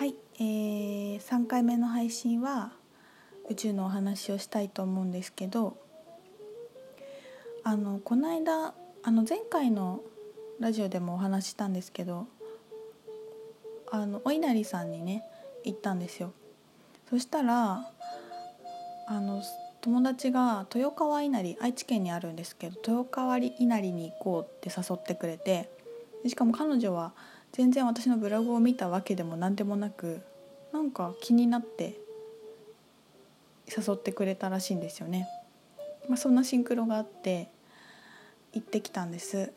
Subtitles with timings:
[0.00, 2.72] はい、えー、3回目の配信は
[3.50, 5.76] 宇宙のお話をしたいと思うんですけど
[7.64, 10.00] あのこの間あの前回の
[10.58, 12.26] ラジオでもお話ししたんですけど
[13.92, 15.22] あのお稲荷さんにね
[15.66, 16.32] 行ったんですよ。
[17.10, 17.86] そしたら
[19.06, 19.42] あの
[19.82, 25.68] 友達が豊川稲荷愛知県にあるんですけど豊川稲荷に行こうって誘ってくれて
[26.26, 27.12] しかも彼女は
[27.52, 30.20] 全然私のブログを見たわけでも何でもなく
[30.72, 31.98] なんか気になって
[33.66, 35.28] 誘ってくれたらしいんですよね、
[36.08, 37.48] まあ、そんなシンクロがあって
[38.52, 39.52] 行ってきたんです。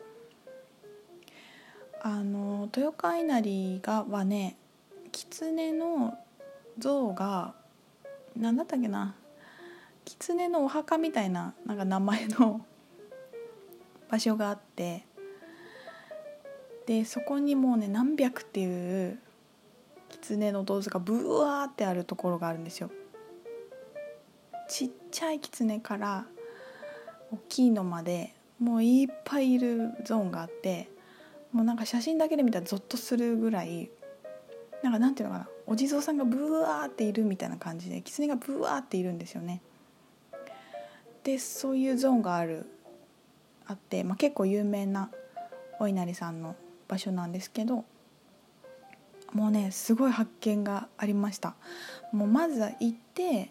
[2.06, 4.58] あの豊川稲荷がはね
[5.10, 6.18] 狐の
[6.78, 7.54] 像が
[8.36, 9.14] 何だったっけな
[10.04, 12.60] 狐のお墓みたいななんか名前の
[14.10, 15.06] 場所があって
[16.86, 19.18] でそこにもうね何百っていう
[20.10, 22.90] 狐の銅像がブワーってあるところがあるんですよ。
[24.68, 26.26] ちっちゃい狐から
[27.32, 30.88] 大きいのまでもういっぱいいるゾーンがあって
[31.52, 33.90] もうなんか写真だけで見たらゾッとするぐらい
[34.82, 39.60] なんかなんていうのかなお地蔵さんがブワーっているみたいな感じで狐がブワーっているんですよね。
[41.22, 42.66] でそういうゾーンがある
[43.66, 45.10] あって、まあ、結構有名な
[45.80, 46.54] お稲荷さんの
[46.88, 47.84] 場所なんですけど
[49.32, 51.54] もうねすごい発見がありました。
[52.12, 53.50] もうまずは行って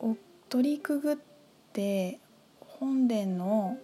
[0.00, 0.16] お
[0.48, 1.16] 取りくぐっ
[1.72, 2.18] て
[2.60, 3.78] 本殿の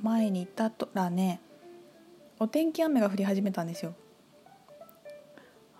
[0.00, 1.40] 前に行ったらね
[2.38, 3.94] お天気雨が降り始めたんですよ。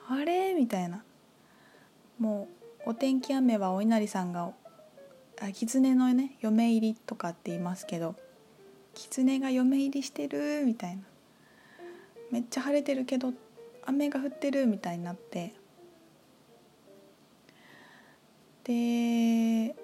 [0.09, 0.55] あれ？
[0.55, 1.03] みたいな。
[2.19, 2.49] も
[2.87, 4.53] うお天気雨はお稲荷さんが
[5.41, 8.15] あ狐のね嫁入りとかって言いますけど
[8.95, 11.03] 狐が嫁入りしてるみたいな
[12.31, 13.33] めっちゃ晴れてるけど
[13.85, 15.55] 雨が降ってるみたいになって。
[18.65, 19.75] で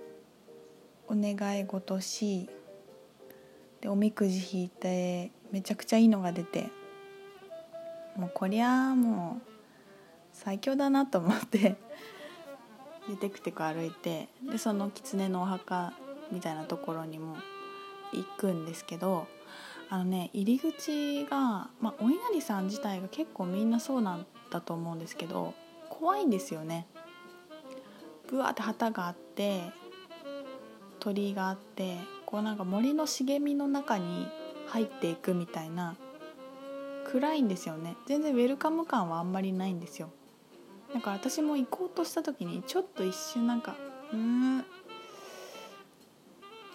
[1.09, 2.49] お願い事し
[3.81, 6.71] でおみくじ引いてめちゃくちゃいいのが出て。
[8.17, 9.49] もうこりゃもう
[10.33, 11.77] 最強だなと思って。
[13.09, 14.29] でテクテク歩いて。
[14.43, 15.93] でその狐のお墓
[16.33, 17.37] みたいなところにも
[18.13, 19.27] 行くんですけど
[19.91, 25.55] あのね入り口が、まあ、お稲荷さん自体が結構みんなそうなんだと思うんですけど
[25.89, 26.87] 怖いんですよね。
[28.29, 29.63] ぶわって旗があって
[31.01, 31.97] 鳥居があって
[32.27, 34.29] こうなんか森の茂みの中に
[34.67, 35.97] 入っていくみたいな
[37.11, 40.11] 暗いんですよね全然ウェルカム感はあんまりないんですよ
[40.93, 43.77] だから私も行こうとした時にちょっと一瞬なんか
[44.13, 44.59] うん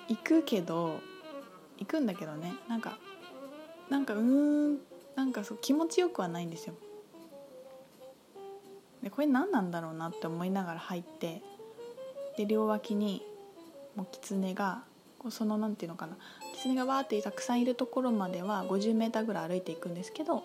[0.08, 1.00] 行くけど
[1.78, 2.54] 行くんだけどね。
[2.68, 2.98] なんか
[3.90, 4.80] なんかうーん
[5.16, 6.74] なんかそう気持ちよくはないんですよ。
[9.02, 11.42] でこれ何なんだろうなって思いながら入って
[12.38, 13.22] で両脇に
[13.96, 14.84] もう狐が
[15.20, 16.18] こうそのなんていうのかな。
[16.54, 20.44] 狐がわーってたくさんいるところまでは 50m ぐらい歩いていくんですけど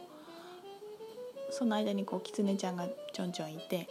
[1.50, 3.88] その間にこう狐ちゃんがちょんちょんいて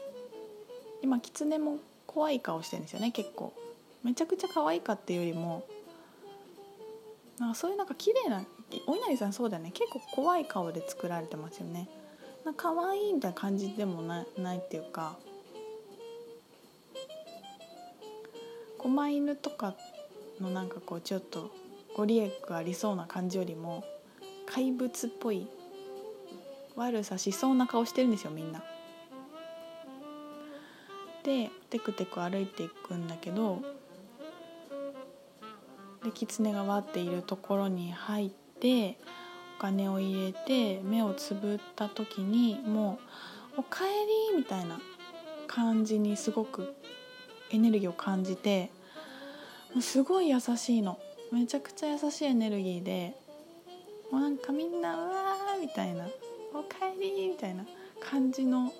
[1.01, 3.53] で、まあ、狐も怖い顔してるんですよね結構。
[4.03, 5.63] めちゃくちゃ可愛いかっていうよりも
[7.39, 8.43] なんかそういうなんか綺麗な
[8.87, 9.71] お稲荷さんそうだよね。
[9.71, 11.87] 結構怖い顔で作られてますよね。
[12.43, 15.17] なんか可愛いみたいな感じでもないないっていうか。
[18.77, 19.75] 狛犬とか
[20.39, 21.51] のなんかこうちょっと
[21.95, 23.83] ご利益ありそうな感じよりも
[24.45, 25.47] 怪物っぽい
[26.75, 28.63] 悪さしそうな顔してるんですよみんな。
[31.23, 33.61] でテクテク歩いていくんだけど
[36.07, 38.97] で狐がわっているところに入って
[39.57, 42.99] お金を入れて目をつぶった時にも
[43.57, 43.89] う「おかえ
[44.31, 44.79] り」みたいな
[45.47, 46.75] 感じにすごく
[47.51, 48.69] エネルギーを感じて
[49.81, 50.97] すごい優しいの。
[51.29, 53.13] めちゃくちゃ優しいエネルギーで
[54.09, 56.07] もうなんかみんな「うわー」みたいな
[56.55, 57.65] 「おかえり」みたいな
[57.99, 58.71] 感じの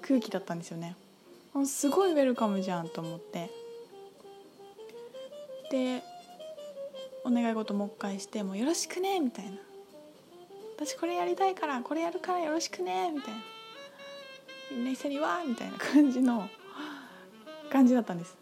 [0.00, 0.96] 空気だったんですよね。
[1.66, 3.65] すごいウェルカムじゃんと思って。
[5.70, 6.02] で
[7.24, 9.58] お願い事もう一回して「もうよろしくね」みたいな
[10.76, 13.40] 「私これやりたいからこれやるからよろしくね」みたいな
[14.70, 16.48] 「みんな一緒にわ」みたいな感じの
[17.70, 18.36] 感じだったんです。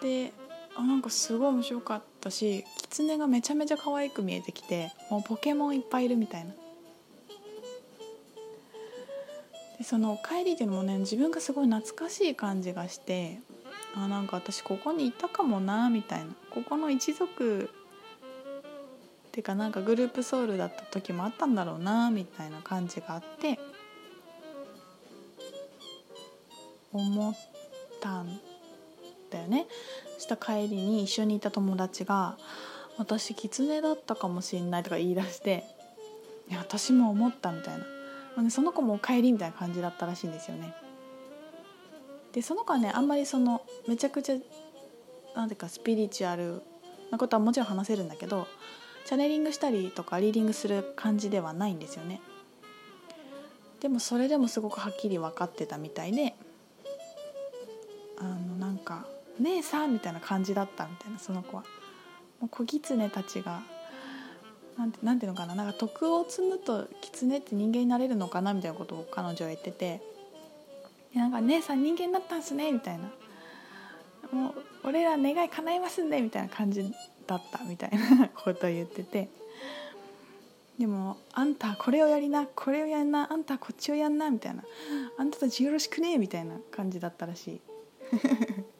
[0.00, 0.32] で
[0.76, 6.54] あなんかすごい面白かったし狐がめちゃめちゃ可愛く見えてきてもうポケモンいっぱいいるみたいな。
[9.76, 13.40] でその「おかえり」っていうのもね自分がすごい懐かしい感じがして
[14.04, 16.32] あなんか私ここにいたかもなみたいな。
[16.50, 17.70] ここの一族
[19.28, 23.58] っていうかなんかグループソウルだった時もあったんだろうなみたいな感じがあって。
[26.92, 27.34] 思っ
[28.00, 28.40] たん
[29.30, 29.66] だよね。
[30.18, 32.38] した帰りに一緒にいた友達が
[32.98, 35.64] 「私狐だったかもしんない」とか言い出して
[36.50, 38.50] 「いや私も思った」みたいな。
[38.50, 40.72] その子もお帰りみたいな感じだったらしいんですよね。
[42.32, 44.36] でその子はねあんまりそのめちゃくちゃ
[45.34, 46.62] なんていうかスピリチュアル
[47.10, 48.46] なことはもちろん話せるんだけど
[49.06, 52.20] チャネリングしたりとかリーディングする感じではないんですよね。
[53.80, 56.34] でもそれでもすごくはっきり分かってたみたいで
[58.18, 59.06] あのなんか
[59.38, 61.64] 「姉さん」みたいな感じだったみたいなその子は。
[62.40, 63.62] もう小狐たちが
[64.76, 70.00] なんてなんていうのかななんか徳を積むと狐って人間になれるのかなみたいなことを彼女は言ってて
[71.14, 73.10] なんか「姉さん人間になったんすね」みたいな
[74.32, 76.92] 「もう俺ら願い叶いますんで」みたいな感じ
[77.26, 79.28] だったみたいな ことを言ってて。
[80.78, 84.62] でも「あんたこれをやりなこれをやんなあんたこっちをやんな」みたいな
[85.18, 87.60] 「あんたたちよろしくね」みたいな感じだったらしい。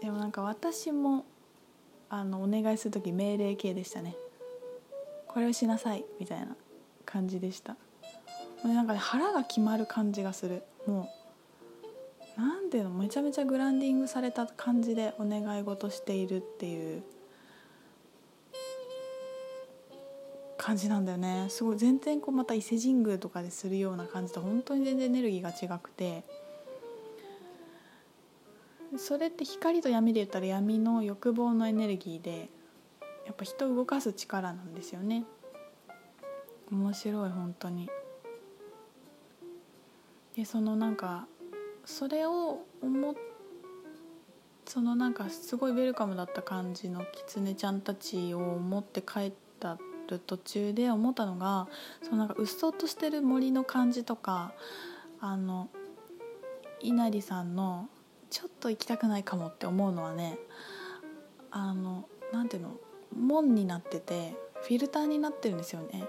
[0.00, 1.24] でもなんか私も
[2.08, 4.16] あのお願いする時命令形でしたね。
[5.34, 6.56] これをしなさいみたいな
[7.04, 7.76] 感じでした。
[8.64, 10.62] なんか、ね、腹が決まる感じがする。
[10.86, 11.10] も
[12.36, 17.02] うなんていうのめちゃめちゃグランディングされた感じでお願い事しているっていう。
[20.56, 21.46] 感じなんだよね。
[21.50, 26.24] すごい全然こうまた伊勢神宮とかでするような感じと本当に全然エネルギーが違くて。
[28.96, 32.48] それって光と闇で言ったら闇の欲望のエネルギーで。
[33.26, 35.24] やっぱ人を動かす力なんですよね。
[36.70, 37.88] 面白い本当に。
[40.36, 41.26] でそのなんか
[41.84, 43.14] それを思っ
[44.66, 49.78] そのなんかすごいウェルカムだった感じのキツネちゃんたちを持って帰った
[50.08, 51.68] る途中で思ったのが
[52.02, 54.52] そのなんかうっそうとしてる森の感じとか
[55.20, 55.68] あの
[56.80, 57.88] 稲荷さんの
[58.30, 60.38] ちょっと行きたくないかもって思うのはね
[61.50, 62.76] あのなんていうの
[63.16, 66.04] 門になっててフィルターになってるんですよね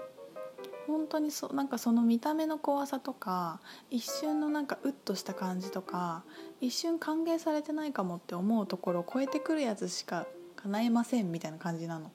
[0.86, 3.60] 本当にそなんかその見た目の怖さとか
[3.90, 6.22] 一瞬のなんかウッとした感じとか
[6.60, 10.26] 一瞬歓迎されてないかもって思うところを超えてくるやつしか
[10.56, 12.10] 叶えませんみたいな感じなの。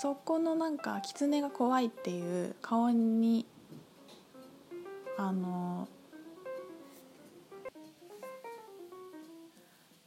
[0.00, 3.46] そこのなんか狐が怖いっていう顔に
[5.16, 5.88] あの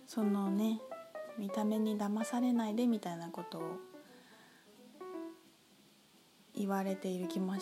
[0.09, 0.81] そのね
[1.37, 3.61] 見た目に騙されないでみたいなことを
[6.55, 7.59] 言われている気ま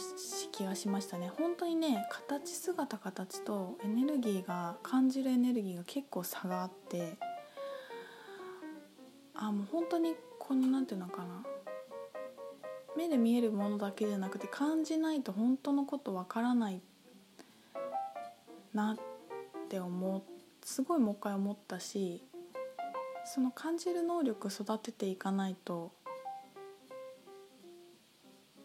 [0.53, 1.29] 気がしましたね。
[1.37, 7.17] 本当にね形姿形とエネルギーが感じるエネルギーが結構差があって
[9.35, 11.43] あもう本当にこのなんていうのかな。
[12.95, 16.81] 目で見えるものだけじゃなくて感じないと本当のことわからない
[18.73, 18.97] なっ
[19.67, 20.23] て思う
[20.63, 22.23] すごいもう一回思ったし
[23.27, 25.91] その感じる能力育てていかないと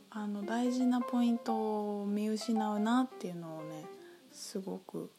[0.08, 3.84] あの大事なポイントを見失うなっていうのをね
[4.30, 5.10] すごく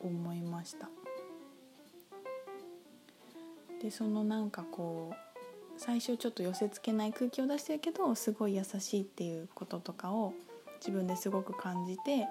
[0.00, 0.88] 思いました。
[3.82, 5.16] でそのなんかこう
[5.76, 10.32] 最初ちょっと寄せつけない空気を出してるけどすごい優しいっていうこととかを
[10.78, 12.26] 自分ですごく感じて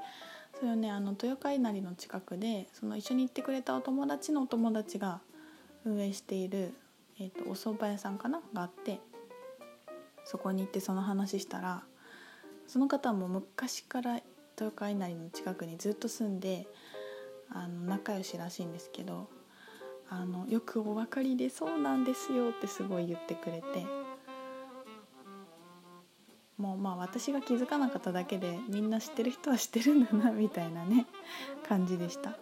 [0.59, 5.21] それをねあの豊川稲荷の近くでその一緒に行ってくれたお友達のお友達が
[5.85, 6.73] 運営している、
[7.19, 8.41] えーと、お蕎麦屋さんかな？
[8.53, 8.99] があって
[10.25, 11.83] そこに行ってその話したら
[12.67, 14.19] その方も昔から
[14.59, 16.67] 豊川稲荷の近くにずっと住んで
[17.49, 19.29] あの仲良しらしいんですけど
[20.09, 23.85] あのよくお分かりでそうなんですよってすごい言ってくれて
[26.59, 31.07] もうまあ私が気づかなかっただけでみんな知ってる人は知ってるんだなみたいなね
[31.67, 32.37] 感じでした。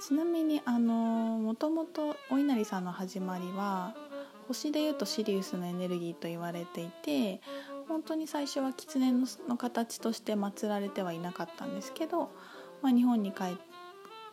[0.00, 3.94] ちなみにあのもともとお稲荷さんの始まりは
[4.46, 7.40] 星でいうとシリウスのエネルギーと言われていて
[7.88, 12.30] 本当に最初は狐のの形として祀られてはいなかったんですけど、
[12.82, 13.58] まあ、日本に帰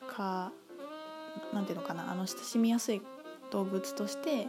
[0.08, 0.52] か
[1.54, 3.02] なんていうのかなあの親しみやすい
[3.52, 4.48] 動物として、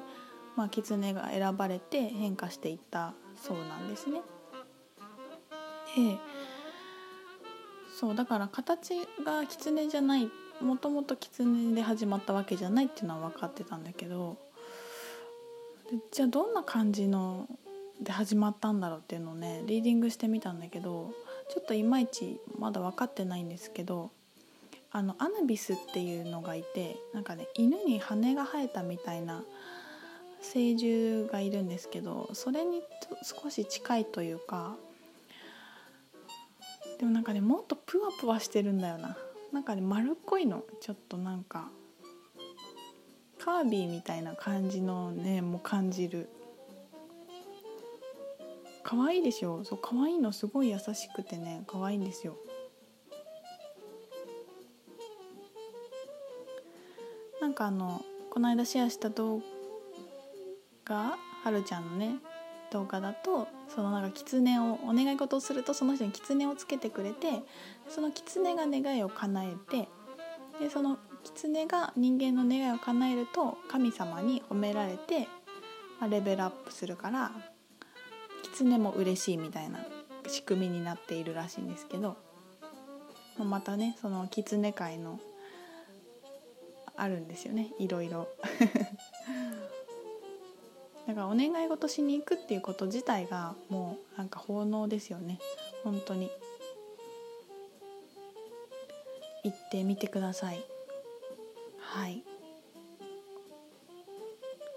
[0.56, 3.14] まあ、狐が選ばれて変化していった
[3.46, 4.22] そうなんですね。
[5.96, 6.18] で
[7.98, 10.28] そうだから形が狐じゃない
[10.60, 14.36] もともと狐で始まったわけじゃないっていうのは分かってたんだけど
[16.10, 17.46] じゃあどんな感じの
[18.00, 21.12] で始まったんだろうっていうのをねリーディングしてみたんだけど
[21.50, 24.10] ちょっといまいちまだ分かってないんですけど
[24.90, 29.44] あのアヌビスっていうのがいてなんかね犬に羽が生えたみたいな
[30.44, 32.82] 聖獣がいるんですけどそれに
[33.22, 34.76] 少し近いというか
[36.98, 39.16] でもなんかねもっとプワプワしてるんだよな。
[39.52, 40.64] なんかね丸っこいの。
[40.80, 41.68] ちょっとなんか
[43.38, 46.28] カービィみたいな感じのねもう感じる。
[48.82, 49.64] 可愛いでしょ？
[49.64, 52.36] そう可愛いのすごい優しくてね可愛いんですよ。
[57.40, 59.40] なんかあのこの間シェアした動
[60.84, 62.16] 画はるちゃんのね
[62.70, 67.42] 動画だとそのなんか狐をお願い事をするとその人に狐をつけてくれて
[67.88, 69.88] その狐が願いを叶えて
[70.60, 75.28] でその狐が人間の願いを叶えると神様に褒められて、
[76.00, 77.32] まあ、レベルアップするから
[78.42, 79.80] 狐も嬉しいみたいな
[80.26, 82.16] 仕組みになっているらしいんですけど、
[83.38, 85.20] まあ、またねその狐界の
[86.96, 87.72] あるんですよね。
[87.78, 88.28] いろいろ。
[91.06, 95.38] だからお願い事しに行くっていうこと自体がもうなんか奉納ですよね。
[95.82, 96.30] 本当に。
[99.44, 100.64] 行ってみてください。
[101.78, 102.22] はい。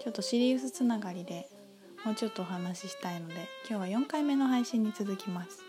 [0.02, 1.48] ちょっとシリウスつながりで
[2.04, 3.34] もうちょっとお話ししたいので
[3.68, 5.67] 今日は4回目の配信に続きます。